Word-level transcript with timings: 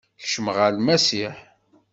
Kecmeɣ 0.21 0.55
ɣer 0.59 0.71
Lmasiḥ. 0.73 1.35